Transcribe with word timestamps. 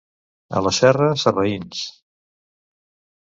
A 0.59 0.63
la 0.67 0.71
Serra, 0.77 1.09
sarraïns. 1.23 1.83